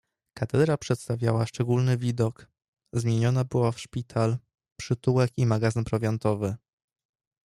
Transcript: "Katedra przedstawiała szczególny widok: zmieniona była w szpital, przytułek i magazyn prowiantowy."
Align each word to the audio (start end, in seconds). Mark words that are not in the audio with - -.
"Katedra 0.33 0.77
przedstawiała 0.77 1.45
szczególny 1.45 1.97
widok: 1.97 2.47
zmieniona 2.93 3.43
była 3.43 3.71
w 3.71 3.79
szpital, 3.79 4.37
przytułek 4.79 5.31
i 5.37 5.45
magazyn 5.45 5.83
prowiantowy." 5.83 6.55